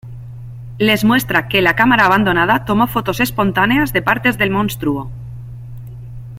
Les 0.87 1.03
muestra 1.09 1.47
que 1.47 1.61
la 1.61 1.75
cámara 1.75 2.07
abandonada 2.07 2.65
tomó 2.65 2.87
fotos 2.87 3.19
espontáneas 3.19 3.93
de 3.93 4.01
partes 4.01 4.39
del 4.39 4.49
monstruo. 4.49 5.11